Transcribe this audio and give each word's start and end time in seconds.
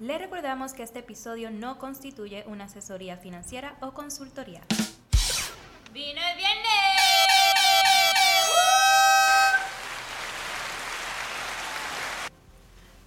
Le 0.00 0.18
recordamos 0.18 0.72
que 0.72 0.82
este 0.82 0.98
episodio 0.98 1.52
no 1.52 1.78
constituye 1.78 2.42
una 2.48 2.64
asesoría 2.64 3.16
financiera 3.16 3.76
o 3.80 3.92
consultoría. 3.92 4.60
¡Vino 5.92 6.20
el 6.20 6.36
viernes! 6.36 6.64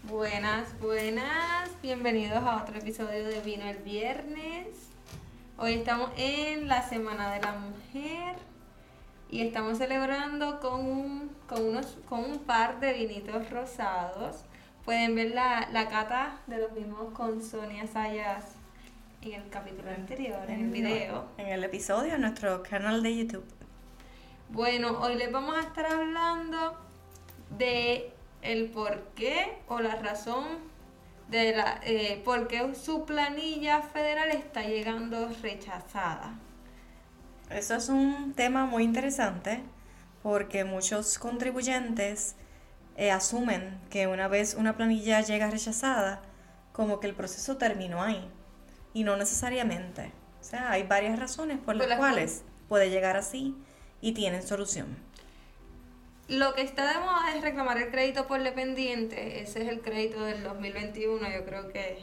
Buenas, 0.03 0.79
buenas. 0.79 1.69
Bienvenidos 1.81 2.41
a 2.41 2.63
otro 2.63 2.77
episodio 2.77 3.25
de 3.25 3.41
Vino 3.41 3.65
el 3.65 3.79
Viernes. 3.79 4.67
Hoy 5.57 5.73
estamos 5.73 6.11
en 6.15 6.69
la 6.69 6.87
Semana 6.87 7.33
de 7.33 7.41
la 7.41 7.51
Mujer 7.51 8.37
y 9.29 9.41
estamos 9.41 9.77
celebrando 9.77 10.61
con 10.61 10.85
un, 10.85 11.35
con 11.49 11.65
unos, 11.65 11.97
con 12.07 12.23
un 12.23 12.39
par 12.39 12.79
de 12.79 12.93
vinitos 12.93 13.49
rosados. 13.49 14.45
Pueden 14.87 15.15
ver 15.15 15.31
la, 15.31 15.67
la 15.73 15.89
cata 15.89 16.39
de 16.47 16.59
los 16.59 16.71
mismos 16.71 17.11
con 17.11 17.43
Sonia 17.43 17.85
Sayas 17.87 18.45
en 19.21 19.33
el 19.33 19.49
capítulo 19.49 19.89
anterior, 19.91 20.39
en 20.47 20.61
el 20.61 20.69
video. 20.69 21.25
En 21.37 21.47
el 21.47 21.61
episodio 21.65 22.15
en 22.15 22.21
nuestro 22.21 22.63
canal 22.63 23.03
de 23.03 23.17
YouTube. 23.17 23.43
Bueno, 24.47 24.97
hoy 25.01 25.15
les 25.15 25.29
vamos 25.29 25.57
a 25.57 25.59
estar 25.59 25.87
hablando 25.87 26.77
de 27.57 28.13
el 28.41 28.69
por 28.69 29.09
qué 29.13 29.57
o 29.67 29.81
la 29.81 29.97
razón 29.97 30.45
de 31.29 31.53
la 31.53 31.81
eh, 31.83 32.21
por 32.23 32.47
qué 32.47 32.73
su 32.73 33.05
planilla 33.05 33.81
federal 33.81 34.29
está 34.29 34.61
llegando 34.61 35.27
rechazada. 35.41 36.39
Eso 37.49 37.75
es 37.75 37.89
un 37.89 38.31
tema 38.35 38.65
muy 38.65 38.83
interesante 38.85 39.63
porque 40.23 40.63
muchos 40.63 41.19
contribuyentes 41.19 42.37
eh, 42.97 43.11
asumen 43.11 43.79
que 43.89 44.07
una 44.07 44.27
vez 44.27 44.55
una 44.55 44.75
planilla 44.75 45.21
llega 45.21 45.49
rechazada, 45.49 46.21
como 46.73 46.99
que 46.99 47.07
el 47.07 47.13
proceso 47.13 47.57
terminó 47.57 48.03
ahí. 48.03 48.27
Y 48.93 49.03
no 49.03 49.15
necesariamente. 49.15 50.11
O 50.41 50.43
sea, 50.43 50.71
hay 50.71 50.83
varias 50.83 51.19
razones 51.19 51.59
por 51.59 51.75
las 51.75 51.83
Por 51.83 51.89
las 51.89 51.99
cuales 51.99 52.43
puede 52.67 52.89
llegar 52.89 53.15
así 53.15 53.55
y 54.01 54.13
tienen 54.13 54.41
solución. 54.41 54.97
Lo 56.27 56.53
que 56.55 56.61
está 56.61 56.91
de 56.91 56.99
moda 56.99 57.35
es 57.35 57.41
reclamar 57.41 57.77
el 57.77 57.89
crédito 57.89 58.27
por 58.27 58.43
dependiente. 58.43 59.41
Ese 59.41 59.61
es 59.61 59.69
el 59.69 59.81
crédito 59.81 60.23
del 60.23 60.43
2021. 60.43 61.29
Yo 61.29 61.45
creo 61.45 61.69
que 61.69 61.99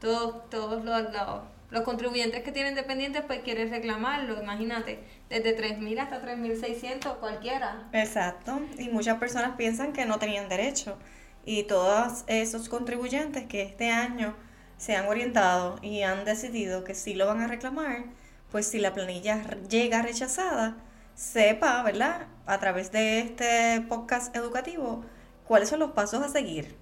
todos, 0.00 0.50
todos 0.50 0.84
los, 0.84 1.02
los, 1.12 1.40
los 1.70 1.82
contribuyentes 1.82 2.42
que 2.42 2.52
tienen 2.52 2.74
dependientes 2.74 3.22
pues 3.26 3.40
quieren 3.40 3.70
reclamarlo. 3.70 4.40
Imagínate, 4.40 5.00
desde 5.28 5.56
3.000 5.56 6.00
hasta 6.00 6.22
3.600 6.22 7.18
cualquiera. 7.18 7.88
Exacto. 7.92 8.60
Y 8.78 8.88
muchas 8.88 9.18
personas 9.18 9.56
piensan 9.56 9.92
que 9.92 10.06
no 10.06 10.18
tenían 10.18 10.48
derecho. 10.48 10.98
Y 11.44 11.64
todos 11.64 12.24
esos 12.26 12.68
contribuyentes 12.68 13.46
que 13.46 13.62
este 13.62 13.90
año 13.90 14.36
se 14.78 14.94
han 14.94 15.06
orientado 15.06 15.78
y 15.82 16.02
han 16.02 16.24
decidido 16.24 16.84
que 16.84 16.94
sí 16.94 17.14
lo 17.14 17.26
van 17.26 17.40
a 17.40 17.46
reclamar, 17.46 18.04
pues 18.50 18.66
si 18.66 18.78
la 18.78 18.92
planilla 18.92 19.42
llega 19.68 20.02
rechazada, 20.02 20.76
sepa, 21.14 21.82
¿verdad? 21.82 22.26
A 22.46 22.58
través 22.58 22.92
de 22.92 23.20
este 23.20 23.80
podcast 23.88 24.34
educativo, 24.36 25.04
cuáles 25.46 25.68
son 25.68 25.80
los 25.80 25.92
pasos 25.92 26.22
a 26.22 26.28
seguir. 26.28 26.76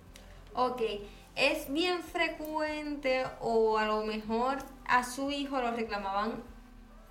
Ok, 0.54 0.82
es 1.36 1.72
bien 1.72 2.02
frecuente 2.02 3.24
o 3.40 3.78
a 3.78 3.86
lo 3.86 4.04
mejor 4.04 4.58
a 4.86 5.04
su 5.04 5.30
hijo 5.30 5.60
lo 5.60 5.72
reclamaban, 5.72 6.32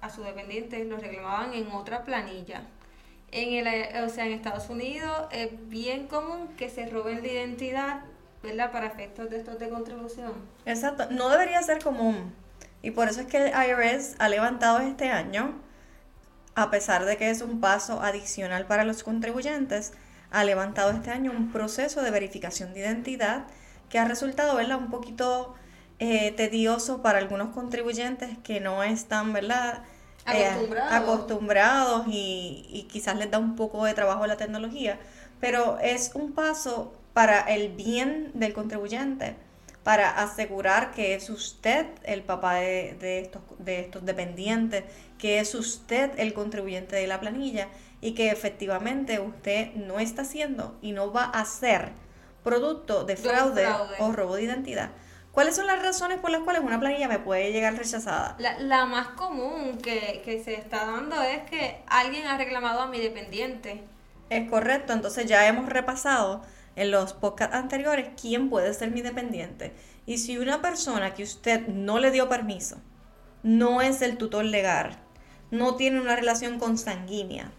a 0.01 0.09
su 0.09 0.23
dependiente 0.23 0.83
lo 0.85 0.97
reclamaban 0.97 1.53
en 1.53 1.71
otra 1.71 2.03
planilla. 2.03 2.63
En 3.31 3.67
el, 3.67 4.03
o 4.03 4.09
sea, 4.09 4.25
en 4.25 4.33
Estados 4.33 4.69
Unidos 4.69 5.27
es 5.31 5.49
bien 5.69 6.07
común 6.07 6.49
que 6.55 6.69
se 6.69 6.85
roben 6.87 7.21
la 7.21 7.27
identidad, 7.27 8.01
¿verdad? 8.43 8.71
Para 8.71 8.85
efectos 8.85 9.29
de 9.29 9.37
estos 9.37 9.59
de 9.59 9.69
contribución. 9.69 10.33
Exacto, 10.65 11.07
no 11.09 11.29
debería 11.29 11.61
ser 11.63 11.83
común. 11.83 12.33
Y 12.81 12.91
por 12.91 13.07
eso 13.07 13.21
es 13.21 13.27
que 13.27 13.37
el 13.37 13.47
IRS 13.47 14.15
ha 14.19 14.29
levantado 14.29 14.79
este 14.79 15.09
año, 15.09 15.59
a 16.53 16.69
pesar 16.69 17.05
de 17.05 17.17
que 17.17 17.29
es 17.29 17.41
un 17.41 17.59
paso 17.59 18.01
adicional 18.01 18.67
para 18.67 18.83
los 18.83 19.03
contribuyentes, 19.03 19.93
ha 20.29 20.43
levantado 20.43 20.91
este 20.91 21.09
año 21.09 21.31
un 21.31 21.51
proceso 21.51 22.01
de 22.01 22.11
verificación 22.11 22.73
de 22.73 22.81
identidad 22.81 23.45
que 23.93 23.99
ha 23.99 24.05
resultado, 24.05 24.57
¿verdad? 24.57 24.79
Un 24.79 24.89
poquito 24.91 25.55
eh, 25.99 26.33
tedioso 26.33 27.03
para 27.03 27.19
algunos 27.19 27.49
contribuyentes 27.53 28.39
que 28.43 28.59
no 28.61 28.83
están, 28.83 29.33
¿verdad? 29.33 29.83
Eh, 30.27 30.47
Acostumbrados. 30.47 30.89
acostumbrados 30.89 32.07
y, 32.07 32.65
y 32.69 32.83
quizás 32.91 33.17
les 33.17 33.31
da 33.31 33.39
un 33.39 33.55
poco 33.55 33.85
de 33.85 33.93
trabajo 33.93 34.27
la 34.27 34.37
tecnología, 34.37 34.99
pero 35.39 35.79
es 35.79 36.11
un 36.15 36.33
paso 36.33 36.93
para 37.13 37.41
el 37.41 37.69
bien 37.75 38.31
del 38.33 38.53
contribuyente, 38.53 39.37
para 39.83 40.09
asegurar 40.23 40.91
que 40.91 41.15
es 41.15 41.29
usted 41.29 41.87
el 42.03 42.23
papá 42.23 42.55
de, 42.55 42.95
de 42.99 43.19
estos, 43.19 43.41
de 43.59 43.81
estos 43.81 44.05
dependientes, 44.05 44.85
que 45.17 45.39
es 45.39 45.55
usted 45.55 46.11
el 46.17 46.33
contribuyente 46.33 46.95
de 46.95 47.07
la 47.07 47.19
planilla 47.19 47.69
y 48.01 48.13
que 48.13 48.31
efectivamente 48.31 49.19
usted 49.19 49.73
no 49.75 49.99
está 49.99 50.23
haciendo 50.23 50.77
y 50.81 50.93
no 50.93 51.11
va 51.13 51.25
a 51.25 51.45
ser 51.45 51.91
producto 52.43 53.03
de 53.03 53.15
De 53.15 53.21
fraude, 53.21 53.65
fraude. 53.65 53.95
o 53.99 54.11
robo 54.11 54.35
de 54.35 54.43
identidad. 54.43 54.91
¿Cuáles 55.31 55.55
son 55.55 55.65
las 55.65 55.81
razones 55.81 56.19
por 56.19 56.29
las 56.29 56.41
cuales 56.41 56.61
una 56.63 56.79
planilla 56.79 57.07
me 57.07 57.17
puede 57.19 57.51
llegar 57.51 57.75
rechazada? 57.75 58.35
La, 58.37 58.59
la 58.59 58.85
más 58.85 59.07
común 59.09 59.79
que, 59.81 60.21
que 60.23 60.43
se 60.43 60.53
está 60.53 60.85
dando 60.85 61.21
es 61.23 61.41
que 61.49 61.81
alguien 61.87 62.27
ha 62.27 62.37
reclamado 62.37 62.81
a 62.81 62.87
mi 62.87 62.99
dependiente. 62.99 63.83
Es 64.29 64.49
correcto, 64.49 64.93
entonces 64.93 65.25
ya 65.25 65.47
hemos 65.47 65.67
repasado 65.69 66.41
en 66.75 66.91
los 66.91 67.13
podcasts 67.13 67.55
anteriores 67.55 68.09
quién 68.19 68.49
puede 68.49 68.73
ser 68.73 68.91
mi 68.91 69.01
dependiente. 69.01 69.73
Y 70.05 70.17
si 70.19 70.37
una 70.37 70.61
persona 70.61 71.13
que 71.13 71.23
usted 71.23 71.67
no 71.67 71.97
le 71.99 72.11
dio 72.11 72.29
permiso, 72.29 72.77
no 73.41 73.81
es 73.81 74.01
el 74.01 74.17
tutor 74.17 74.45
legal, 74.45 74.97
no 75.51 75.75
tiene 75.75 75.99
una 75.99 76.15
relación 76.15 76.59
consanguínea 76.59 77.51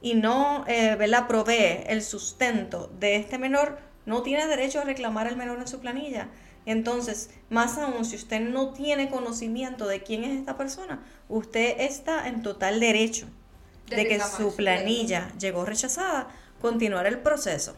y 0.00 0.14
no 0.14 0.64
eh, 0.68 0.96
¿verdad? 0.96 1.26
provee 1.28 1.84
el 1.86 2.02
sustento 2.02 2.90
de 2.98 3.16
este 3.16 3.38
menor, 3.38 3.78
no 4.06 4.22
tiene 4.22 4.46
derecho 4.46 4.80
a 4.80 4.84
reclamar 4.84 5.26
al 5.26 5.36
menor 5.36 5.58
en 5.60 5.68
su 5.68 5.80
planilla. 5.80 6.28
Entonces, 6.66 7.30
más 7.50 7.78
aún, 7.78 8.04
si 8.04 8.16
usted 8.16 8.40
no 8.40 8.72
tiene 8.72 9.10
conocimiento 9.10 9.86
de 9.86 10.02
quién 10.02 10.24
es 10.24 10.38
esta 10.38 10.56
persona, 10.56 11.02
usted 11.28 11.80
está 11.80 12.28
en 12.28 12.42
total 12.42 12.78
derecho 12.80 13.26
De 13.88 13.96
de 13.96 14.06
que 14.06 14.20
su 14.20 14.54
planilla 14.54 15.32
llegó 15.38 15.64
rechazada, 15.64 16.28
continuar 16.60 17.06
el 17.06 17.18
proceso. 17.18 17.74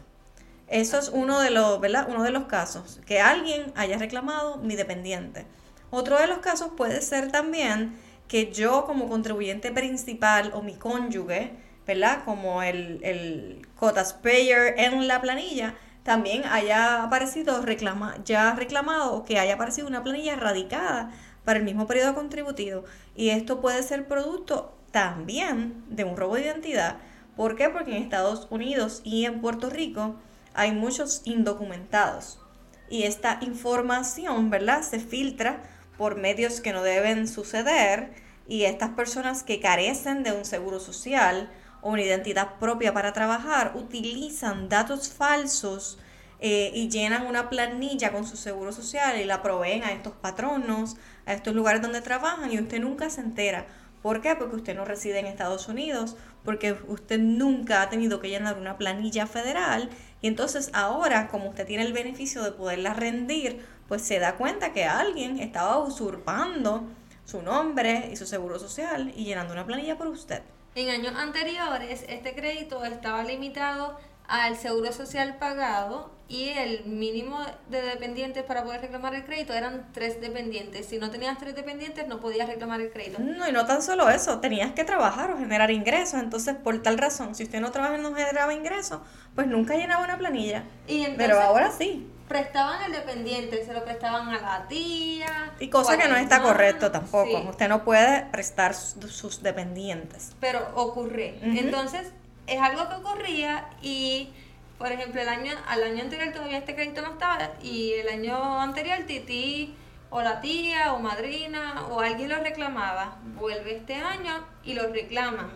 Eso 0.67 0.97
es 0.97 1.09
uno 1.09 1.39
de 1.39 1.51
los, 1.51 1.79
¿verdad? 1.79 2.07
Uno 2.09 2.23
de 2.23 2.31
los 2.31 2.45
casos, 2.45 2.99
que 3.05 3.19
alguien 3.21 3.71
haya 3.75 3.97
reclamado 3.97 4.57
mi 4.57 4.75
dependiente. 4.75 5.45
Otro 5.91 6.19
de 6.19 6.27
los 6.27 6.39
casos 6.39 6.71
puede 6.75 7.01
ser 7.01 7.31
también 7.31 7.97
que 8.27 8.51
yo 8.51 8.85
como 8.85 9.07
contribuyente 9.07 9.71
principal 9.71 10.51
o 10.53 10.61
mi 10.61 10.75
cónyuge, 10.75 11.53
¿verdad? 11.85 12.23
Como 12.25 12.63
el, 12.63 12.99
el 13.03 13.67
cotas 13.75 14.13
payer 14.13 14.75
en 14.79 15.07
la 15.07 15.21
planilla, 15.21 15.75
también 16.05 16.43
haya 16.45 17.01
aparecido 17.01 17.63
reclama, 17.63 18.17
ya 18.23 18.53
reclamado 18.53 19.15
o 19.15 19.25
que 19.25 19.39
haya 19.39 19.55
aparecido 19.55 19.87
una 19.87 20.03
planilla 20.03 20.35
radicada 20.35 21.09
para 21.43 21.57
el 21.57 21.65
mismo 21.65 21.87
periodo 21.87 22.13
contributivo. 22.13 22.83
Y 23.15 23.29
esto 23.29 23.59
puede 23.59 23.81
ser 23.81 24.07
producto 24.07 24.77
también 24.91 25.83
de 25.89 26.03
un 26.03 26.15
robo 26.15 26.35
de 26.35 26.43
identidad. 26.43 26.97
¿Por 27.35 27.55
qué? 27.55 27.69
Porque 27.69 27.97
en 27.97 28.03
Estados 28.03 28.45
Unidos 28.51 29.01
y 29.03 29.25
en 29.25 29.41
Puerto 29.41 29.71
Rico 29.71 30.15
hay 30.53 30.73
muchos 30.73 31.23
indocumentados. 31.25 32.39
Y 32.87 33.03
esta 33.03 33.39
información, 33.41 34.51
¿verdad? 34.51 34.83
Se 34.83 34.99
filtra 34.99 35.63
por 35.97 36.17
medios 36.17 36.61
que 36.61 36.71
no 36.71 36.83
deben 36.83 37.27
suceder 37.27 38.13
y 38.47 38.65
estas 38.65 38.91
personas 38.91 39.41
que 39.41 39.59
carecen 39.59 40.21
de 40.21 40.33
un 40.33 40.45
seguro 40.45 40.79
social 40.79 41.49
o 41.85 41.91
una 41.91 42.01
identidad 42.01 42.55
propia 42.59 42.95
para 42.95 43.13
trabajar 43.13 43.73
utilizan 43.75 44.69
datos 44.69 45.09
falsos 45.09 45.99
eh, 46.39 46.71
y 46.73 46.89
llenan 46.89 47.27
una 47.27 47.47
planilla 47.47 48.11
con 48.11 48.25
su 48.25 48.37
seguro 48.37 48.71
social 48.71 49.21
y 49.21 49.23
la 49.23 49.43
proveen 49.43 49.83
a 49.83 49.91
estos 49.91 50.13
patronos, 50.13 50.97
a 51.27 51.33
estos 51.33 51.53
lugares 51.53 51.83
donde 51.83 52.01
trabajan 52.01 52.51
y 52.51 52.59
usted 52.59 52.79
nunca 52.79 53.11
se 53.11 53.21
entera. 53.21 53.67
¿Por 54.01 54.21
qué? 54.21 54.35
Porque 54.35 54.55
usted 54.55 54.75
no 54.75 54.83
reside 54.83 55.19
en 55.19 55.27
Estados 55.27 55.67
Unidos, 55.67 56.15
porque 56.43 56.75
usted 56.87 57.19
nunca 57.19 57.83
ha 57.83 57.89
tenido 57.89 58.19
que 58.19 58.29
llenar 58.29 58.57
una 58.57 58.79
planilla 58.79 59.27
federal 59.27 59.91
y 60.23 60.27
entonces 60.27 60.71
ahora, 60.73 61.27
como 61.27 61.49
usted 61.49 61.67
tiene 61.67 61.83
el 61.83 61.93
beneficio 61.93 62.41
de 62.41 62.51
poderla 62.51 62.95
rendir, 62.95 63.63
pues 63.87 64.01
se 64.01 64.17
da 64.17 64.37
cuenta 64.37 64.73
que 64.73 64.85
alguien 64.85 65.37
estaba 65.37 65.77
usurpando 65.77 66.85
su 67.25 67.43
nombre 67.43 68.09
y 68.11 68.15
su 68.15 68.25
seguro 68.25 68.57
social 68.57 69.13
y 69.15 69.25
llenando 69.25 69.53
una 69.53 69.67
planilla 69.67 69.99
por 69.99 70.07
usted. 70.07 70.41
En 70.75 70.89
años 70.89 71.13
anteriores, 71.15 72.03
este 72.09 72.35
crédito 72.35 72.83
estaba 72.83 73.23
limitado 73.23 73.97
al 74.27 74.57
seguro 74.57 74.91
social 74.91 75.37
pagado 75.37 76.11
y 76.27 76.49
el 76.49 76.83
mínimo 76.83 77.39
de 77.69 77.81
dependientes 77.81 78.43
para 78.43 78.65
poder 78.65 78.81
reclamar 78.81 79.15
el 79.15 79.23
crédito 79.23 79.53
eran 79.53 79.87
tres 79.93 80.19
dependientes. 80.19 80.87
Si 80.87 80.97
no 80.97 81.11
tenías 81.11 81.37
tres 81.37 81.55
dependientes, 81.55 82.09
no 82.09 82.19
podías 82.19 82.49
reclamar 82.49 82.81
el 82.81 82.91
crédito. 82.91 83.19
No, 83.21 83.47
y 83.47 83.53
no 83.53 83.65
tan 83.65 83.81
solo 83.81 84.09
eso, 84.09 84.41
tenías 84.41 84.73
que 84.73 84.83
trabajar 84.83 85.31
o 85.31 85.37
generar 85.37 85.71
ingresos. 85.71 86.19
Entonces, 86.19 86.55
por 86.55 86.83
tal 86.83 86.97
razón, 86.97 87.35
si 87.35 87.43
usted 87.43 87.61
no 87.61 87.71
trabaja 87.71 87.97
y 87.97 88.01
no 88.01 88.13
generaba 88.13 88.53
ingresos, 88.53 88.99
pues 89.33 89.47
nunca 89.47 89.75
llenaba 89.75 90.03
una 90.03 90.17
planilla. 90.17 90.65
Y 90.87 90.97
entonces, 90.97 91.17
Pero 91.17 91.39
ahora 91.39 91.71
sí. 91.71 92.05
Prestaban 92.27 92.83
el 92.83 92.91
dependiente, 92.91 93.63
se 93.65 93.73
lo 93.73 93.83
prestaban 93.83 94.29
a 94.29 94.41
la 94.41 94.67
tía. 94.67 95.53
Y 95.59 95.69
cosa 95.69 95.97
que 95.97 96.07
no 96.07 96.15
está 96.15 96.37
hermano, 96.37 96.53
correcto 96.53 96.91
tampoco. 96.91 97.41
sí. 97.41 97.47
Usted 97.49 97.69
no 97.69 97.83
puede 97.83 98.25
prestar 98.31 98.73
sus, 98.73 99.11
sus 99.13 99.43
dependientes. 99.43 100.31
pero 100.39 100.67
ocurre. 100.75 101.39
Entonces, 101.41 102.07
es 102.47 102.59
algo 102.59 102.87
que 102.89 102.95
ocurría 102.95 103.69
y, 103.81 104.29
por 104.77 104.91
ejemplo, 104.91 105.21
el 105.21 105.29
año, 105.29 105.53
al 105.67 105.83
año 105.83 106.03
anterior 106.03 106.33
todavía 106.33 106.57
este 106.57 106.75
crédito 106.75 107.01
no 107.01 107.11
estaba 107.13 107.51
y 107.61 107.93
el 107.93 108.09
año 108.09 108.59
anterior 108.59 108.99
Titi 109.07 109.75
o 110.09 110.21
la 110.21 110.41
tía 110.41 110.93
o 110.93 110.99
madrina 110.99 111.85
o 111.89 112.01
alguien 112.01 112.29
lo 112.29 112.39
reclamaba. 112.39 113.17
Vuelve 113.39 113.77
este 113.77 113.95
año 113.95 114.45
y 114.63 114.73
lo 114.73 114.87
reclaman. 114.87 115.49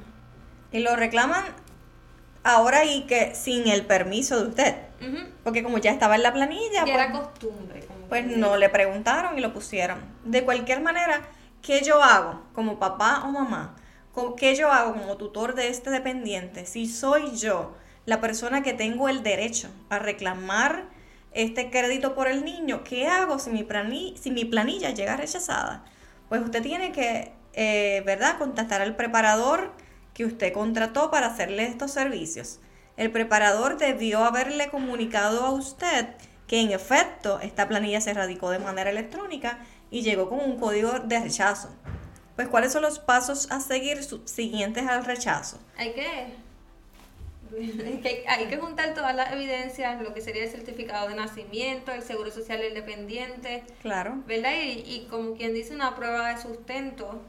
Y 0.71 0.79
lo 0.79 0.95
reclaman 0.95 1.45
ahora 2.43 2.85
y 2.85 3.03
que 3.03 3.35
sin 3.35 3.67
el 3.67 3.85
permiso 3.85 4.41
de 4.41 4.49
usted. 4.49 4.88
Porque 5.43 5.63
como 5.63 5.77
ya 5.77 5.91
estaba 5.91 6.15
en 6.15 6.23
la 6.23 6.33
planilla, 6.33 6.79
Ya 6.79 6.81
pues, 6.83 6.95
era 6.95 7.11
costumbre. 7.11 7.85
como 7.85 7.99
pues 8.07 8.25
no 8.25 8.57
le 8.57 8.69
preguntaron 8.69 9.37
y 9.37 9.41
lo 9.41 9.53
pusieron. 9.53 9.99
De 10.25 10.43
cualquier 10.43 10.81
manera, 10.81 11.21
¿qué 11.61 11.81
yo 11.81 12.01
hago 12.03 12.41
como 12.53 12.79
papá 12.79 13.23
o 13.25 13.31
mamá? 13.31 13.75
¿Qué 14.37 14.55
yo 14.55 14.69
hago 14.71 14.93
como 14.93 15.15
tutor 15.15 15.55
de 15.55 15.69
este 15.69 15.89
dependiente? 15.91 16.65
Si 16.65 16.87
soy 16.87 17.37
yo 17.37 17.73
la 18.05 18.19
persona 18.19 18.61
que 18.63 18.73
tengo 18.73 19.07
el 19.07 19.23
derecho 19.23 19.69
a 19.89 19.99
reclamar 19.99 20.85
este 21.31 21.69
crédito 21.69 22.15
por 22.15 22.27
el 22.27 22.43
niño, 22.43 22.83
¿qué 22.83 23.07
hago 23.07 23.39
si 23.39 23.49
mi, 23.51 23.63
plani- 23.63 24.17
si 24.17 24.31
mi 24.31 24.43
planilla 24.43 24.89
llega 24.89 25.15
rechazada? 25.15 25.85
Pues 26.27 26.41
usted 26.41 26.61
tiene 26.61 26.91
que, 26.91 27.31
eh, 27.53 28.03
¿verdad?, 28.05 28.37
contactar 28.37 28.81
al 28.81 28.95
preparador 28.97 29.71
que 30.13 30.25
usted 30.25 30.51
contrató 30.51 31.11
para 31.11 31.27
hacerle 31.27 31.63
estos 31.63 31.91
servicios. 31.91 32.59
El 32.99 33.11
preparador 33.11 33.77
debió 33.77 34.25
haberle 34.25 34.69
comunicado 34.69 35.45
a 35.45 35.51
usted 35.51 36.07
que 36.47 36.59
en 36.59 36.71
efecto 36.71 37.39
esta 37.39 37.65
planilla 37.69 38.01
se 38.01 38.13
radicó 38.13 38.49
de 38.49 38.59
manera 38.59 38.89
electrónica 38.89 39.59
y 39.89 40.01
llegó 40.01 40.27
con 40.29 40.39
un 40.41 40.59
código 40.59 40.91
de 40.99 41.17
rechazo. 41.19 41.69
Pues, 42.35 42.49
¿cuáles 42.49 42.73
son 42.73 42.81
los 42.81 42.99
pasos 42.99 43.49
a 43.51 43.61
seguir 43.61 44.03
subsiguientes 44.03 44.85
al 44.85 45.05
rechazo? 45.05 45.59
Hay 45.77 45.93
que, 45.93 46.33
hay 48.27 48.45
que 48.47 48.57
juntar 48.57 48.93
todas 48.93 49.15
las 49.15 49.31
evidencias, 49.31 50.01
lo 50.01 50.13
que 50.13 50.19
sería 50.21 50.43
el 50.43 50.49
certificado 50.51 51.07
de 51.07 51.15
nacimiento, 51.15 51.91
el 51.93 52.03
seguro 52.03 52.31
social 52.31 52.59
del 52.59 52.73
dependiente, 52.73 53.63
Claro. 53.81 54.15
¿verdad? 54.27 54.51
Y, 54.61 54.83
y 54.85 55.07
como 55.09 55.35
quien 55.35 55.53
dice, 55.53 55.73
una 55.73 55.95
prueba 55.95 56.33
de 56.35 56.41
sustento. 56.41 57.21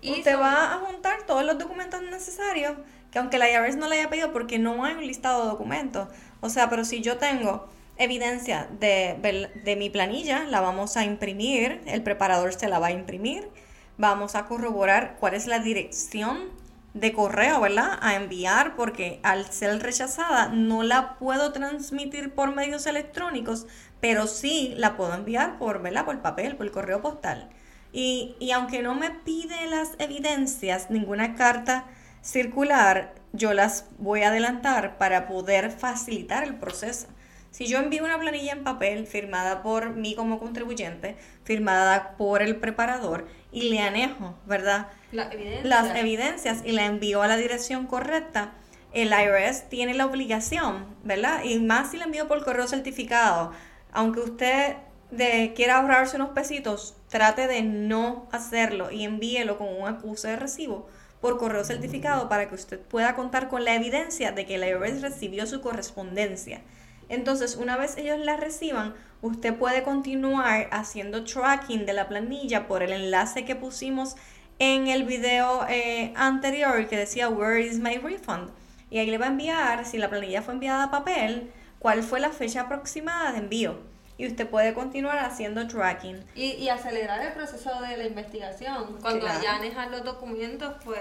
Y 0.00 0.12
Usted 0.12 0.32
sobre- 0.34 0.36
va 0.44 0.74
a 0.74 0.78
juntar 0.78 1.24
todos 1.26 1.44
los 1.44 1.58
documentos 1.58 2.00
necesarios, 2.02 2.74
que 3.16 3.20
aunque 3.20 3.38
la 3.38 3.48
IRS 3.48 3.76
no 3.78 3.88
le 3.88 3.98
haya 3.98 4.10
pedido, 4.10 4.30
porque 4.30 4.58
no 4.58 4.84
hay 4.84 4.92
un 4.92 5.06
listado 5.06 5.44
de 5.44 5.48
documentos. 5.48 6.06
O 6.42 6.50
sea, 6.50 6.68
pero 6.68 6.84
si 6.84 7.00
yo 7.00 7.16
tengo 7.16 7.66
evidencia 7.96 8.68
de, 8.78 9.50
de 9.64 9.76
mi 9.76 9.88
planilla, 9.88 10.44
la 10.44 10.60
vamos 10.60 10.98
a 10.98 11.04
imprimir, 11.06 11.80
el 11.86 12.02
preparador 12.02 12.52
se 12.52 12.68
la 12.68 12.78
va 12.78 12.88
a 12.88 12.90
imprimir, 12.90 13.48
vamos 13.96 14.34
a 14.34 14.44
corroborar 14.44 15.16
cuál 15.18 15.32
es 15.32 15.46
la 15.46 15.60
dirección 15.60 16.50
de 16.92 17.14
correo, 17.14 17.58
¿verdad? 17.62 17.98
A 18.02 18.16
enviar, 18.16 18.76
porque 18.76 19.18
al 19.22 19.50
ser 19.50 19.82
rechazada 19.82 20.48
no 20.48 20.82
la 20.82 21.14
puedo 21.14 21.52
transmitir 21.52 22.34
por 22.34 22.54
medios 22.54 22.84
electrónicos, 22.84 23.66
pero 23.98 24.26
sí 24.26 24.74
la 24.76 24.98
puedo 24.98 25.14
enviar 25.14 25.56
por, 25.56 25.80
¿verdad? 25.80 26.04
Por 26.04 26.20
papel, 26.20 26.56
por 26.56 26.70
correo 26.70 27.00
postal. 27.00 27.48
Y, 27.94 28.36
y 28.40 28.50
aunque 28.50 28.82
no 28.82 28.94
me 28.94 29.10
pide 29.10 29.68
las 29.68 29.92
evidencias, 29.98 30.90
ninguna 30.90 31.34
carta 31.34 31.86
circular, 32.26 33.14
yo 33.32 33.54
las 33.54 33.86
voy 33.98 34.22
a 34.22 34.28
adelantar 34.28 34.98
para 34.98 35.28
poder 35.28 35.70
facilitar 35.70 36.42
el 36.42 36.56
proceso. 36.56 37.06
Si 37.52 37.66
yo 37.66 37.78
envío 37.78 38.04
una 38.04 38.18
planilla 38.18 38.52
en 38.52 38.64
papel 38.64 39.06
firmada 39.06 39.62
por 39.62 39.90
mí 39.90 40.14
como 40.14 40.38
contribuyente, 40.40 41.16
firmada 41.44 42.16
por 42.18 42.42
el 42.42 42.56
preparador 42.56 43.28
y 43.52 43.70
le 43.70 43.80
anejo, 43.80 44.34
¿verdad? 44.44 44.88
La 45.12 45.30
evidencia. 45.32 45.68
las 45.68 45.96
evidencias 45.96 46.62
y 46.64 46.72
la 46.72 46.84
envío 46.84 47.22
a 47.22 47.28
la 47.28 47.36
dirección 47.36 47.86
correcta, 47.86 48.52
el 48.92 49.12
IRS 49.12 49.68
tiene 49.68 49.94
la 49.94 50.06
obligación, 50.06 50.84
¿verdad? 51.04 51.44
Y 51.44 51.60
más 51.60 51.92
si 51.92 51.96
la 51.96 52.04
envío 52.04 52.26
por 52.28 52.44
correo 52.44 52.66
certificado, 52.66 53.52
aunque 53.92 54.20
usted 54.20 54.76
de, 55.10 55.52
quiera 55.54 55.78
ahorrarse 55.78 56.16
unos 56.16 56.30
pesitos, 56.30 56.96
trate 57.08 57.46
de 57.46 57.62
no 57.62 58.26
hacerlo 58.32 58.90
y 58.90 59.04
envíelo 59.04 59.56
con 59.56 59.68
un 59.68 59.86
acuse 59.86 60.28
de 60.28 60.36
recibo 60.36 60.88
por 61.20 61.38
correo 61.38 61.64
certificado 61.64 62.28
para 62.28 62.48
que 62.48 62.54
usted 62.54 62.80
pueda 62.80 63.14
contar 63.14 63.48
con 63.48 63.64
la 63.64 63.74
evidencia 63.74 64.32
de 64.32 64.46
que 64.46 64.56
el 64.56 64.64
IRS 64.64 65.02
recibió 65.02 65.46
su 65.46 65.60
correspondencia. 65.60 66.62
Entonces, 67.08 67.56
una 67.56 67.76
vez 67.76 67.96
ellos 67.96 68.18
la 68.18 68.36
reciban, 68.36 68.94
usted 69.22 69.54
puede 69.54 69.82
continuar 69.82 70.68
haciendo 70.72 71.24
tracking 71.24 71.86
de 71.86 71.92
la 71.92 72.08
planilla 72.08 72.66
por 72.66 72.82
el 72.82 72.92
enlace 72.92 73.44
que 73.44 73.56
pusimos 73.56 74.16
en 74.58 74.88
el 74.88 75.04
video 75.04 75.66
eh, 75.68 76.12
anterior 76.16 76.88
que 76.88 76.96
decía 76.96 77.28
Where 77.28 77.60
is 77.60 77.78
my 77.78 77.98
refund? 77.98 78.50
Y 78.90 78.98
ahí 78.98 79.10
le 79.10 79.18
va 79.18 79.26
a 79.26 79.30
enviar, 79.30 79.84
si 79.84 79.98
la 79.98 80.08
planilla 80.08 80.42
fue 80.42 80.54
enviada 80.54 80.84
a 80.84 80.90
papel, 80.90 81.50
cuál 81.78 82.02
fue 82.02 82.20
la 82.20 82.30
fecha 82.30 82.62
aproximada 82.62 83.32
de 83.32 83.38
envío. 83.38 83.95
Y 84.18 84.26
usted 84.26 84.48
puede 84.48 84.72
continuar 84.74 85.18
haciendo 85.18 85.66
tracking. 85.66 86.18
Y, 86.34 86.52
y 86.52 86.68
acelerar 86.68 87.20
el 87.24 87.32
proceso 87.32 87.80
de 87.82 87.96
la 87.96 88.04
investigación. 88.06 88.96
Cuando 89.02 89.26
Claro. 89.26 89.42
ya 89.42 89.56
anejan 89.56 89.90
los 89.90 90.04
documentos, 90.04 90.74
pues... 90.84 91.00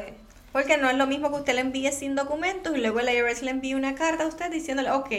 Porque 0.51 0.77
no 0.77 0.89
es 0.89 0.95
lo 0.95 1.05
mismo 1.05 1.29
que 1.31 1.35
usted 1.39 1.53
le 1.55 1.61
envíe 1.61 1.91
sin 1.91 2.15
documentos 2.15 2.75
y 2.77 2.79
luego 2.79 3.01
el 3.01 3.09
IRS 3.09 3.41
le 3.41 3.51
envíe 3.51 3.73
una 3.75 3.93
carta 3.95 4.23
a 4.23 4.27
usted 4.27 4.49
diciéndole, 4.51 4.89
ok, 4.91 5.11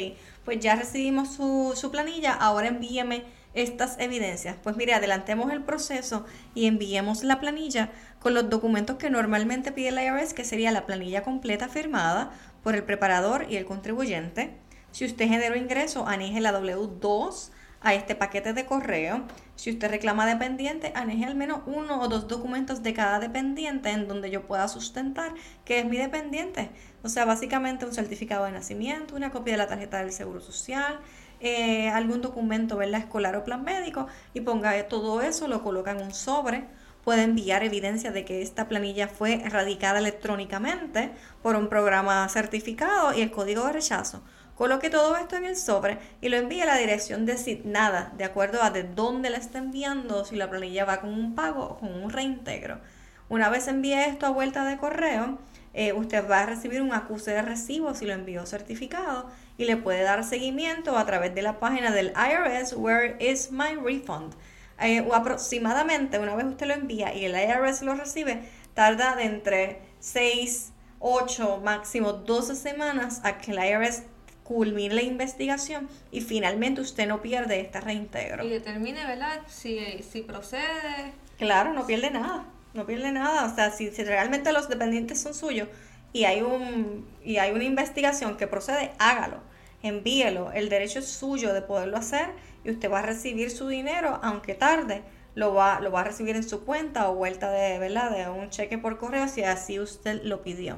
pues 0.46 0.60
ya 0.60 0.76
recibimos 0.76 1.34
su, 1.34 1.74
su 1.76 1.90
planilla, 1.90 2.32
ahora 2.32 2.68
envíeme 2.68 3.22
estas 3.52 3.98
evidencias. 3.98 4.56
Pues 4.62 4.76
mire, 4.76 4.94
adelantemos 4.94 5.52
el 5.52 5.62
proceso 5.62 6.24
y 6.54 6.66
enviemos 6.66 7.22
la 7.22 7.38
planilla 7.38 7.90
con 8.18 8.32
los 8.32 8.48
documentos 8.48 8.96
que 8.96 9.10
normalmente 9.10 9.72
pide 9.72 9.88
el 9.88 9.98
IRS, 10.00 10.32
que 10.32 10.44
sería 10.44 10.70
la 10.70 10.86
planilla 10.86 11.22
completa 11.22 11.68
firmada 11.68 12.30
por 12.62 12.74
el 12.74 12.84
preparador 12.84 13.46
y 13.50 13.56
el 13.56 13.66
contribuyente. 13.66 14.56
Si 14.90 15.04
usted 15.04 15.28
generó 15.28 15.54
ingreso, 15.56 16.06
aneje 16.06 16.40
la 16.40 16.52
W2 16.58 17.50
a 17.80 17.94
este 17.94 18.14
paquete 18.14 18.52
de 18.52 18.66
correo. 18.66 19.24
Si 19.54 19.70
usted 19.70 19.90
reclama 19.90 20.26
dependiente, 20.26 20.92
aneje 20.94 21.24
al 21.24 21.34
menos 21.34 21.60
uno 21.66 22.00
o 22.00 22.08
dos 22.08 22.28
documentos 22.28 22.82
de 22.82 22.94
cada 22.94 23.18
dependiente 23.18 23.90
en 23.90 24.08
donde 24.08 24.30
yo 24.30 24.46
pueda 24.46 24.68
sustentar 24.68 25.34
que 25.64 25.78
es 25.80 25.84
mi 25.84 25.96
dependiente. 25.96 26.70
O 27.02 27.08
sea, 27.08 27.24
básicamente 27.24 27.86
un 27.86 27.94
certificado 27.94 28.44
de 28.44 28.52
nacimiento, 28.52 29.16
una 29.16 29.30
copia 29.30 29.54
de 29.54 29.58
la 29.58 29.68
tarjeta 29.68 29.98
del 29.98 30.12
Seguro 30.12 30.40
Social, 30.40 31.00
eh, 31.40 31.88
algún 31.90 32.22
documento, 32.22 32.76
¿verdad? 32.76 33.00
Escolar 33.00 33.36
o 33.36 33.44
plan 33.44 33.62
médico 33.62 34.06
y 34.34 34.40
ponga 34.40 34.88
todo 34.88 35.20
eso, 35.20 35.48
lo 35.48 35.62
coloca 35.62 35.90
en 35.92 36.02
un 36.02 36.12
sobre. 36.12 36.64
Puede 37.04 37.22
enviar 37.22 37.62
evidencia 37.62 38.10
de 38.10 38.24
que 38.24 38.42
esta 38.42 38.68
planilla 38.68 39.06
fue 39.06 39.40
radicada 39.48 40.00
electrónicamente 40.00 41.12
por 41.42 41.54
un 41.54 41.68
programa 41.68 42.28
certificado 42.28 43.14
y 43.14 43.20
el 43.20 43.30
código 43.30 43.64
de 43.66 43.74
rechazo. 43.74 44.22
Coloque 44.56 44.88
todo 44.88 45.16
esto 45.16 45.36
en 45.36 45.44
el 45.44 45.54
sobre 45.54 45.98
y 46.22 46.30
lo 46.30 46.38
envíe 46.38 46.62
a 46.62 46.66
la 46.66 46.78
dirección 46.78 47.26
designada, 47.26 48.12
de 48.16 48.24
acuerdo 48.24 48.62
a 48.62 48.70
de 48.70 48.84
dónde 48.84 49.28
la 49.28 49.36
está 49.36 49.58
enviando, 49.58 50.24
si 50.24 50.34
la 50.34 50.48
planilla 50.48 50.86
va 50.86 51.00
con 51.02 51.12
un 51.12 51.34
pago 51.34 51.62
o 51.64 51.78
con 51.78 51.92
un 51.92 52.08
reintegro. 52.08 52.80
Una 53.28 53.50
vez 53.50 53.68
envíe 53.68 53.92
esto 53.92 54.24
a 54.24 54.30
vuelta 54.30 54.64
de 54.64 54.78
correo, 54.78 55.38
eh, 55.74 55.92
usted 55.92 56.26
va 56.26 56.40
a 56.40 56.46
recibir 56.46 56.80
un 56.80 56.94
acuse 56.94 57.32
de 57.32 57.42
recibo 57.42 57.94
si 57.94 58.06
lo 58.06 58.14
envió 58.14 58.46
certificado 58.46 59.26
y 59.58 59.66
le 59.66 59.76
puede 59.76 60.02
dar 60.02 60.24
seguimiento 60.24 60.96
a 60.96 61.04
través 61.04 61.34
de 61.34 61.42
la 61.42 61.60
página 61.60 61.90
del 61.90 62.14
IRS 62.16 62.72
Where 62.76 63.16
is 63.20 63.52
my 63.52 63.74
refund. 63.74 64.32
Eh, 64.80 65.02
o 65.02 65.14
aproximadamente 65.14 66.18
una 66.18 66.34
vez 66.34 66.46
usted 66.46 66.66
lo 66.66 66.72
envía 66.72 67.14
y 67.14 67.26
el 67.26 67.34
IRS 67.34 67.82
lo 67.82 67.94
recibe, 67.94 68.42
tarda 68.72 69.16
de 69.16 69.24
entre 69.24 69.82
6, 70.00 70.72
8, 71.00 71.60
máximo 71.62 72.14
12 72.14 72.54
semanas 72.54 73.20
a 73.22 73.36
que 73.36 73.52
el 73.52 73.58
IRS 73.58 74.04
culmine 74.46 74.94
la 74.94 75.02
investigación 75.02 75.88
y 76.12 76.20
finalmente 76.20 76.80
usted 76.80 77.08
no 77.08 77.20
pierde 77.20 77.60
este 77.60 77.80
reintegro. 77.80 78.44
Y 78.44 78.48
determine, 78.48 79.04
¿verdad? 79.04 79.40
Si, 79.48 80.02
si 80.08 80.22
procede. 80.22 81.12
Claro, 81.36 81.72
no 81.72 81.86
pierde 81.86 82.10
nada, 82.10 82.44
no 82.72 82.86
pierde 82.86 83.10
nada. 83.10 83.44
O 83.46 83.54
sea, 83.54 83.70
si, 83.70 83.90
si 83.90 84.04
realmente 84.04 84.52
los 84.52 84.68
dependientes 84.68 85.20
son 85.20 85.34
suyos 85.34 85.68
y 86.12 86.24
hay 86.24 86.42
un 86.42 87.06
y 87.24 87.38
hay 87.38 87.50
una 87.52 87.64
investigación 87.64 88.36
que 88.36 88.46
procede, 88.46 88.92
hágalo, 88.98 89.40
envíelo. 89.82 90.52
El 90.52 90.68
derecho 90.68 91.00
es 91.00 91.08
suyo 91.08 91.52
de 91.52 91.62
poderlo 91.62 91.96
hacer 91.96 92.28
y 92.64 92.70
usted 92.70 92.90
va 92.90 93.00
a 93.00 93.02
recibir 93.02 93.50
su 93.50 93.66
dinero, 93.66 94.20
aunque 94.22 94.54
tarde, 94.54 95.02
lo 95.34 95.54
va, 95.54 95.80
lo 95.80 95.90
va 95.90 96.00
a 96.00 96.04
recibir 96.04 96.36
en 96.36 96.48
su 96.48 96.64
cuenta 96.64 97.10
o 97.10 97.16
vuelta 97.16 97.50
de, 97.50 97.78
¿verdad? 97.78 98.10
de 98.10 98.30
un 98.30 98.48
cheque 98.50 98.78
por 98.78 98.96
correo 98.98 99.28
si 99.28 99.42
así 99.42 99.80
usted 99.80 100.22
lo 100.22 100.42
pidió. 100.42 100.76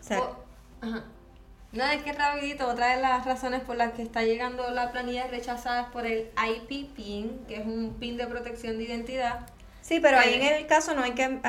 O 0.00 0.02
sea, 0.02 0.22
ajá. 0.80 1.04
Nada, 1.72 1.94
es 1.94 2.02
que 2.02 2.12
rapidito, 2.12 2.66
otra 2.68 2.96
de 2.96 3.00
las 3.00 3.24
razones 3.24 3.60
por 3.62 3.76
las 3.76 3.92
que 3.92 4.02
está 4.02 4.22
llegando 4.22 4.68
la 4.70 4.90
planilla 4.90 5.28
rechazada 5.28 5.82
es 5.82 5.88
por 5.88 6.04
el 6.06 6.30
IP 6.36 6.92
PIN, 6.94 7.44
que 7.46 7.56
es 7.56 7.66
un 7.66 7.96
PIN 8.00 8.16
de 8.16 8.26
protección 8.26 8.76
de 8.78 8.84
identidad. 8.84 9.46
Sí, 9.80 10.00
pero 10.00 10.18
ahí 10.18 10.34
en 10.34 10.54
el 10.54 10.66
caso 10.66 10.94
no 10.94 11.02
hay 11.02 11.12
que 11.12 11.40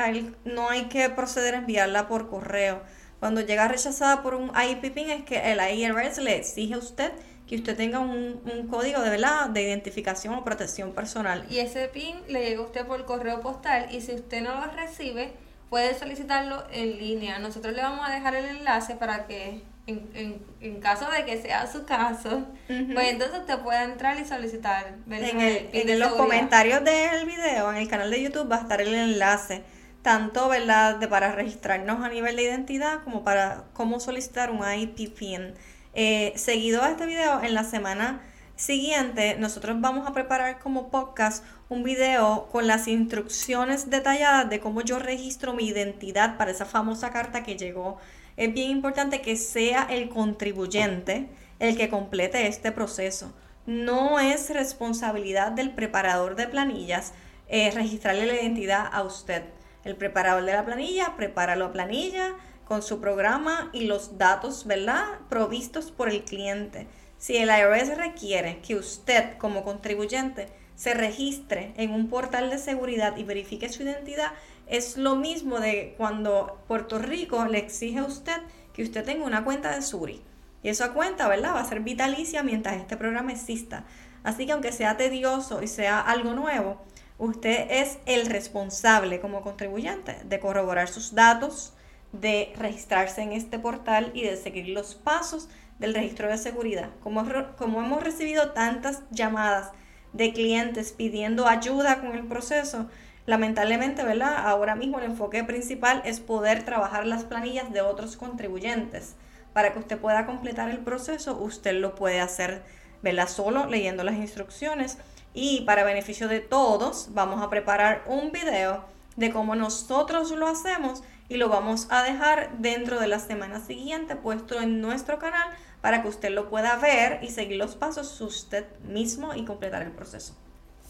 no 0.44 0.68
hay 0.68 0.84
que 0.84 1.08
proceder 1.10 1.54
a 1.54 1.58
enviarla 1.58 2.08
por 2.08 2.30
correo. 2.30 2.82
Cuando 3.20 3.40
llega 3.40 3.68
rechazada 3.68 4.22
por 4.22 4.34
un 4.34 4.50
IPPIN 4.50 5.10
es 5.10 5.24
que 5.24 5.52
el 5.52 5.60
IRS 5.60 6.18
le 6.18 6.36
exige 6.36 6.74
a 6.74 6.78
usted 6.78 7.12
que 7.12 7.32
que 7.52 7.56
usted 7.56 7.76
tenga 7.76 7.98
un, 7.98 8.40
un 8.50 8.66
código 8.66 9.02
de 9.02 9.10
verdad 9.10 9.50
de 9.50 9.60
identificación 9.60 10.32
o 10.32 10.42
protección 10.42 10.94
personal. 10.94 11.44
Y 11.50 11.58
ese 11.58 11.86
PIN 11.88 12.16
le 12.28 12.48
llega 12.48 12.62
a 12.62 12.64
usted 12.64 12.86
por 12.86 13.04
correo 13.04 13.42
postal 13.42 13.88
y 13.94 14.00
si 14.00 14.14
usted 14.14 14.40
no 14.40 14.54
lo 14.54 14.72
recibe, 14.72 15.34
puede 15.68 15.94
solicitarlo 15.94 16.64
en 16.72 16.96
línea. 16.96 17.38
Nosotros 17.40 17.74
le 17.74 17.82
vamos 17.82 18.08
a 18.08 18.12
dejar 18.14 18.36
el 18.36 18.46
enlace 18.46 18.94
para 18.94 19.26
que 19.26 19.60
en, 19.86 20.08
en, 20.14 20.42
en 20.60 20.80
caso 20.80 21.10
de 21.10 21.24
que 21.24 21.40
sea 21.42 21.66
su 21.66 21.84
caso, 21.84 22.46
pues 22.94 23.08
entonces 23.10 23.40
usted 23.40 23.58
puede 23.60 23.82
entrar 23.82 24.18
y 24.20 24.24
solicitar. 24.24 24.94
En, 25.30 25.40
el- 25.40 25.68
en 25.72 25.98
los 25.98 26.08
comentarios 26.18 26.84
del 26.84 27.26
video, 27.26 27.70
en 27.70 27.76
el 27.78 27.88
canal 27.88 28.10
de 28.10 28.22
YouTube, 28.22 28.50
va 28.50 28.56
a 28.56 28.60
estar 28.60 28.80
el 28.80 28.94
enlace, 28.94 29.64
tanto 30.02 30.48
¿verdad? 30.48 30.96
De 30.96 31.08
para 31.08 31.32
registrarnos 31.32 32.04
a 32.04 32.08
nivel 32.08 32.36
de 32.36 32.42
identidad 32.44 33.02
como 33.04 33.24
para 33.24 33.64
cómo 33.72 33.98
solicitar 34.00 34.50
un 34.50 34.60
IP 34.72 35.08
PIN. 35.14 35.54
Eh, 35.94 36.32
seguido 36.36 36.82
a 36.82 36.90
este 36.90 37.04
video, 37.06 37.42
en 37.42 37.54
la 37.54 37.64
semana 37.64 38.22
siguiente, 38.56 39.36
nosotros 39.38 39.80
vamos 39.80 40.08
a 40.08 40.12
preparar 40.12 40.58
como 40.60 40.90
podcast 40.90 41.44
un 41.68 41.82
video 41.82 42.48
con 42.52 42.66
las 42.66 42.86
instrucciones 42.88 43.90
detalladas 43.90 44.48
de 44.48 44.60
cómo 44.60 44.82
yo 44.82 44.98
registro 45.00 45.52
mi 45.54 45.66
identidad 45.66 46.36
para 46.36 46.50
esa 46.52 46.66
famosa 46.66 47.10
carta 47.10 47.42
que 47.42 47.56
llegó. 47.56 47.98
Es 48.36 48.52
bien 48.52 48.70
importante 48.70 49.20
que 49.20 49.36
sea 49.36 49.86
el 49.90 50.08
contribuyente 50.08 51.28
el 51.58 51.76
que 51.76 51.88
complete 51.88 52.46
este 52.46 52.72
proceso. 52.72 53.32
No 53.66 54.18
es 54.18 54.50
responsabilidad 54.50 55.52
del 55.52 55.70
preparador 55.70 56.34
de 56.34 56.48
planillas 56.48 57.12
eh, 57.48 57.70
registrarle 57.70 58.26
la 58.26 58.34
identidad 58.34 58.88
a 58.90 59.02
usted. 59.02 59.44
El 59.84 59.96
preparador 59.96 60.44
de 60.44 60.52
la 60.52 60.64
planilla 60.64 61.14
prepara 61.16 61.54
la 61.54 61.70
planilla 61.70 62.34
con 62.64 62.82
su 62.82 63.00
programa 63.00 63.70
y 63.72 63.84
los 63.84 64.16
datos, 64.18 64.66
¿verdad? 64.66 65.04
Provistos 65.28 65.90
por 65.90 66.08
el 66.08 66.24
cliente. 66.24 66.86
Si 67.18 67.36
el 67.36 67.50
IRS 67.50 67.96
requiere 67.96 68.60
que 68.60 68.76
usted 68.76 69.36
como 69.38 69.62
contribuyente 69.62 70.48
se 70.74 70.94
registre 70.94 71.74
en 71.76 71.92
un 71.92 72.08
portal 72.08 72.50
de 72.50 72.58
seguridad 72.58 73.16
y 73.16 73.24
verifique 73.24 73.68
su 73.68 73.82
identidad, 73.82 74.32
es 74.72 74.96
lo 74.96 75.16
mismo 75.16 75.60
de 75.60 75.94
cuando 75.98 76.64
Puerto 76.66 76.98
Rico 76.98 77.44
le 77.44 77.58
exige 77.58 77.98
a 77.98 78.04
usted 78.04 78.40
que 78.72 78.82
usted 78.82 79.04
tenga 79.04 79.26
una 79.26 79.44
cuenta 79.44 79.74
de 79.74 79.82
Suri. 79.82 80.22
Y 80.62 80.70
esa 80.70 80.94
cuenta, 80.94 81.28
¿verdad? 81.28 81.54
Va 81.54 81.60
a 81.60 81.64
ser 81.68 81.80
vitalicia 81.80 82.42
mientras 82.42 82.76
este 82.76 82.96
programa 82.96 83.32
exista. 83.32 83.84
Así 84.24 84.46
que 84.46 84.52
aunque 84.52 84.72
sea 84.72 84.96
tedioso 84.96 85.62
y 85.62 85.68
sea 85.68 86.00
algo 86.00 86.32
nuevo, 86.32 86.80
usted 87.18 87.66
es 87.70 87.98
el 88.06 88.24
responsable 88.26 89.20
como 89.20 89.42
contribuyente 89.42 90.16
de 90.24 90.40
corroborar 90.40 90.88
sus 90.88 91.14
datos, 91.14 91.74
de 92.12 92.54
registrarse 92.56 93.20
en 93.20 93.32
este 93.32 93.58
portal 93.58 94.10
y 94.14 94.22
de 94.22 94.38
seguir 94.38 94.68
los 94.68 94.94
pasos 94.94 95.50
del 95.80 95.92
registro 95.92 96.28
de 96.28 96.38
seguridad. 96.38 96.88
Como, 97.02 97.24
como 97.58 97.82
hemos 97.82 98.02
recibido 98.02 98.52
tantas 98.52 99.02
llamadas 99.10 99.70
de 100.14 100.32
clientes 100.32 100.92
pidiendo 100.92 101.46
ayuda 101.46 102.00
con 102.00 102.12
el 102.12 102.26
proceso, 102.26 102.88
lamentablemente, 103.26 104.04
¿verdad? 104.04 104.46
Ahora 104.46 104.74
mismo 104.74 104.98
el 104.98 105.04
enfoque 105.04 105.44
principal 105.44 106.02
es 106.04 106.20
poder 106.20 106.64
trabajar 106.64 107.06
las 107.06 107.24
planillas 107.24 107.72
de 107.72 107.80
otros 107.80 108.16
contribuyentes. 108.16 109.14
Para 109.52 109.72
que 109.72 109.78
usted 109.78 109.98
pueda 109.98 110.26
completar 110.26 110.70
el 110.70 110.78
proceso, 110.78 111.36
usted 111.38 111.74
lo 111.74 111.94
puede 111.94 112.20
hacer, 112.20 112.62
¿verdad? 113.02 113.28
Solo 113.28 113.66
leyendo 113.66 114.02
las 114.02 114.14
instrucciones. 114.14 114.98
Y 115.34 115.62
para 115.62 115.84
beneficio 115.84 116.28
de 116.28 116.40
todos, 116.40 117.08
vamos 117.12 117.42
a 117.42 117.50
preparar 117.50 118.02
un 118.06 118.32
video 118.32 118.84
de 119.16 119.30
cómo 119.30 119.54
nosotros 119.54 120.30
lo 120.30 120.46
hacemos 120.46 121.02
y 121.28 121.36
lo 121.36 121.48
vamos 121.48 121.86
a 121.90 122.02
dejar 122.02 122.58
dentro 122.58 122.98
de 122.98 123.08
la 123.08 123.18
semana 123.18 123.60
siguiente 123.60 124.16
puesto 124.16 124.60
en 124.60 124.80
nuestro 124.80 125.18
canal 125.18 125.48
para 125.80 126.02
que 126.02 126.08
usted 126.08 126.30
lo 126.30 126.48
pueda 126.48 126.76
ver 126.76 127.22
y 127.22 127.28
seguir 127.28 127.56
los 127.56 127.74
pasos 127.74 128.20
usted 128.20 128.66
mismo 128.82 129.34
y 129.34 129.44
completar 129.44 129.82
el 129.82 129.92
proceso. 129.92 130.34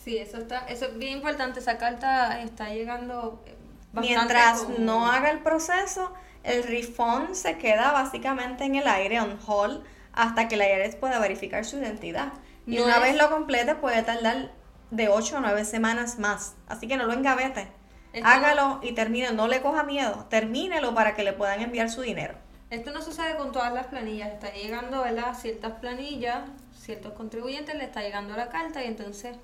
Sí, 0.02 0.18
eso 0.18 0.38
está, 0.38 0.66
eso 0.66 0.86
es 0.86 0.98
bien 0.98 1.12
importante. 1.18 1.60
Esa 1.60 1.78
carta 1.78 2.40
está 2.42 2.68
llegando 2.70 3.42
bastante 3.92 4.00
Mientras 4.00 4.68
no 4.78 5.06
haga 5.10 5.30
el 5.30 5.40
proceso, 5.40 6.12
el 6.42 6.64
refund 6.64 7.34
se 7.34 7.58
queda 7.58 7.92
básicamente 7.92 8.64
en 8.64 8.74
el 8.76 8.88
aire, 8.88 9.20
on 9.20 9.38
hold, 9.46 9.84
hasta 10.12 10.48
que 10.48 10.56
la 10.56 10.66
IRS 10.68 10.96
pueda 10.96 11.18
verificar 11.20 11.64
su 11.64 11.78
identidad. 11.78 12.32
Y 12.66 12.78
una 12.80 12.96
es- 12.96 13.02
vez 13.02 13.16
lo 13.16 13.30
complete, 13.30 13.74
puede 13.76 14.02
tardar 14.02 14.50
de 14.90 15.08
8 15.08 15.38
a 15.38 15.40
9 15.40 15.64
semanas 15.64 16.18
más. 16.18 16.54
Así 16.68 16.88
que 16.88 16.96
no 16.96 17.04
lo 17.06 17.12
engavete. 17.12 17.68
Esto- 18.12 18.28
Hágalo 18.28 18.80
y 18.82 18.92
termine, 18.92 19.32
no 19.32 19.46
le 19.48 19.62
coja 19.62 19.84
miedo. 19.84 20.26
Termínelo 20.28 20.94
para 20.94 21.14
que 21.14 21.22
le 21.22 21.32
puedan 21.32 21.60
enviar 21.62 21.88
su 21.88 22.02
dinero. 22.02 22.34
Esto 22.70 22.90
no 22.90 23.02
sucede 23.02 23.36
con 23.36 23.52
todas 23.52 23.72
las 23.72 23.86
planillas. 23.86 24.32
Está 24.32 24.52
llegando, 24.52 25.02
¿verdad? 25.02 25.34
Ciertas 25.38 25.72
planillas, 25.80 26.40
ciertos 26.74 27.12
contribuyentes 27.14 27.74
le 27.74 27.84
está 27.84 28.00
llegando 28.02 28.36
la 28.36 28.48
carta 28.48 28.82
y 28.82 28.86
entonces. 28.88 29.36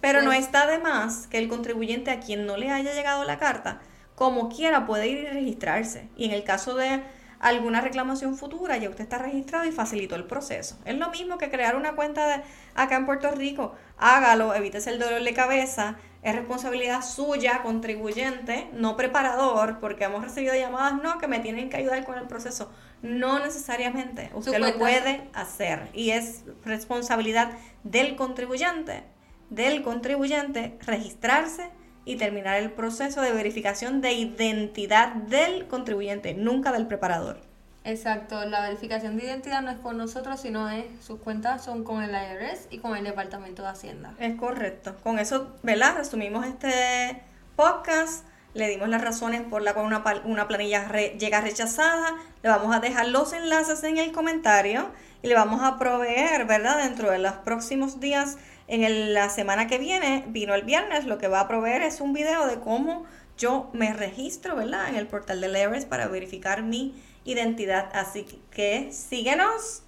Pero 0.00 0.22
no 0.22 0.32
está 0.32 0.66
de 0.66 0.78
más 0.78 1.26
que 1.26 1.38
el 1.38 1.48
contribuyente 1.48 2.10
a 2.10 2.20
quien 2.20 2.46
no 2.46 2.56
le 2.56 2.70
haya 2.70 2.94
llegado 2.94 3.24
la 3.24 3.38
carta, 3.38 3.80
como 4.16 4.48
quiera, 4.48 4.86
puede 4.86 5.08
ir 5.08 5.18
y 5.18 5.26
registrarse. 5.26 6.08
Y 6.16 6.24
en 6.24 6.32
el 6.32 6.42
caso 6.42 6.74
de 6.74 7.02
alguna 7.38 7.82
reclamación 7.82 8.34
futura, 8.36 8.78
ya 8.78 8.88
usted 8.88 9.04
está 9.04 9.18
registrado 9.18 9.66
y 9.66 9.72
facilitó 9.72 10.16
el 10.16 10.24
proceso. 10.24 10.78
Es 10.86 10.96
lo 10.96 11.10
mismo 11.10 11.36
que 11.36 11.50
crear 11.50 11.76
una 11.76 11.94
cuenta 11.94 12.26
de 12.26 12.42
acá 12.74 12.96
en 12.96 13.04
Puerto 13.04 13.30
Rico. 13.32 13.74
Hágalo, 13.98 14.54
evítese 14.54 14.90
el 14.90 14.98
dolor 14.98 15.22
de 15.22 15.34
cabeza. 15.34 15.96
Es 16.22 16.34
responsabilidad 16.34 17.02
suya, 17.02 17.62
contribuyente, 17.62 18.68
no 18.72 18.96
preparador, 18.96 19.78
porque 19.80 20.04
hemos 20.04 20.24
recibido 20.24 20.54
llamadas, 20.54 21.00
no, 21.02 21.18
que 21.18 21.28
me 21.28 21.40
tienen 21.40 21.68
que 21.68 21.76
ayudar 21.76 22.02
con 22.04 22.16
el 22.16 22.26
proceso. 22.26 22.72
No 23.02 23.38
necesariamente. 23.38 24.30
Usted 24.34 24.58
lo 24.58 24.78
puede 24.78 25.28
hacer. 25.34 25.90
Y 25.92 26.10
es 26.10 26.44
responsabilidad 26.64 27.50
del 27.84 28.16
contribuyente 28.16 29.04
del 29.50 29.82
contribuyente 29.82 30.76
registrarse 30.80 31.68
y 32.04 32.16
terminar 32.16 32.58
el 32.58 32.70
proceso 32.70 33.20
de 33.20 33.32
verificación 33.32 34.00
de 34.00 34.12
identidad 34.12 35.12
del 35.12 35.66
contribuyente, 35.66 36.34
nunca 36.34 36.72
del 36.72 36.86
preparador. 36.86 37.40
Exacto, 37.84 38.44
la 38.46 38.62
verificación 38.62 39.16
de 39.16 39.26
identidad 39.26 39.62
no 39.62 39.70
es 39.70 39.78
con 39.78 39.96
nosotros, 39.96 40.40
sino 40.40 40.68
es 40.68 40.84
sus 41.04 41.20
cuentas 41.20 41.64
son 41.64 41.84
con 41.84 42.02
el 42.02 42.10
IRS 42.10 42.66
y 42.70 42.78
con 42.78 42.96
el 42.96 43.04
Departamento 43.04 43.62
de 43.62 43.68
Hacienda. 43.68 44.12
Es 44.18 44.34
correcto. 44.36 44.96
Con 45.04 45.20
eso, 45.20 45.54
¿verdad? 45.62 45.94
Resumimos 45.96 46.44
este 46.46 47.22
podcast. 47.54 48.24
Le 48.54 48.68
dimos 48.68 48.88
las 48.88 49.02
razones 49.02 49.42
por 49.42 49.62
la 49.62 49.74
cual 49.74 49.86
una, 49.86 50.02
una 50.24 50.48
planilla 50.48 50.88
re- 50.88 51.16
llega 51.18 51.40
rechazada. 51.42 52.14
Le 52.42 52.48
vamos 52.48 52.74
a 52.74 52.80
dejar 52.80 53.06
los 53.08 53.32
enlaces 53.32 53.84
en 53.84 53.98
el 53.98 54.10
comentario 54.12 54.88
y 55.22 55.28
le 55.28 55.34
vamos 55.34 55.62
a 55.62 55.78
proveer, 55.78 56.46
¿verdad? 56.46 56.78
Dentro 56.82 57.10
de 57.10 57.18
los 57.18 57.34
próximos 57.34 58.00
días, 58.00 58.36
en 58.68 58.84
el- 58.84 59.14
la 59.14 59.28
semana 59.30 59.66
que 59.66 59.78
viene, 59.78 60.24
vino 60.28 60.54
el 60.54 60.62
viernes, 60.62 61.04
lo 61.04 61.18
que 61.18 61.28
va 61.28 61.40
a 61.40 61.48
proveer 61.48 61.82
es 61.82 62.00
un 62.00 62.12
video 62.12 62.46
de 62.46 62.58
cómo 62.60 63.04
yo 63.38 63.70
me 63.72 63.92
registro, 63.92 64.56
¿verdad? 64.56 64.88
En 64.88 64.96
el 64.96 65.06
portal 65.06 65.40
de 65.40 65.48
IRS 65.48 65.86
para 65.86 66.08
verificar 66.08 66.62
mi 66.62 66.94
identidad. 67.24 67.90
Así 67.94 68.24
que 68.50 68.90
síguenos 68.92 69.82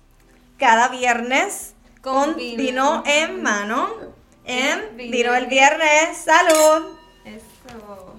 cada 0.58 0.88
viernes 0.88 1.74
Con 2.02 2.32
con 2.32 2.36
vino. 2.36 2.56
vino 2.62 3.02
en 3.06 3.42
mano. 3.42 3.88
En 4.44 4.96
Vino 4.96 5.12
Vino 5.12 5.34
el 5.34 5.44
el 5.44 5.50
Viernes. 5.50 6.16
¡Salud! 6.24 6.96
Eso. 7.24 8.14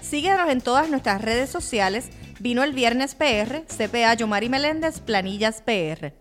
Síguenos 0.00 0.48
en 0.50 0.60
todas 0.60 0.88
nuestras 0.88 1.22
redes 1.22 1.50
sociales. 1.50 2.10
Vino 2.40 2.62
el 2.64 2.72
Viernes 2.72 3.14
PR, 3.14 3.64
CPA 3.68 4.14
Yomari 4.14 4.48
Meléndez, 4.48 5.00
Planillas 5.00 5.62
PR. 5.62 6.12